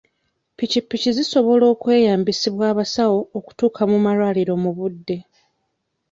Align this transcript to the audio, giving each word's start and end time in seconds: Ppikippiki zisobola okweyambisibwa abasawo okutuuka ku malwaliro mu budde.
Ppikippiki 0.53 1.09
zisobola 1.17 1.63
okweyambisibwa 1.73 2.63
abasawo 2.71 3.17
okutuuka 3.37 3.81
ku 3.89 3.97
malwaliro 4.05 4.53
mu 4.63 4.71
budde. 4.77 5.17